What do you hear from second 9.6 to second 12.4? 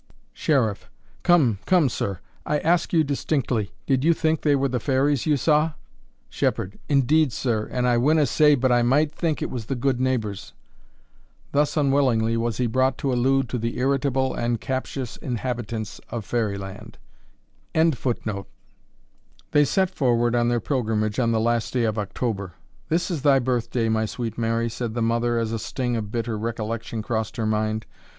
the Good Neighbours. Thus unwillingly